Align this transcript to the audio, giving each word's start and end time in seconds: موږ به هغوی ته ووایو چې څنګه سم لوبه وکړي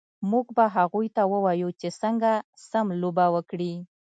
موږ 0.31 0.45
به 0.57 0.65
هغوی 0.75 1.07
ته 1.15 1.23
ووایو 1.33 1.69
چې 1.79 1.87
څنګه 2.01 2.31
سم 2.69 2.87
لوبه 3.01 3.25
وکړي 3.35 3.73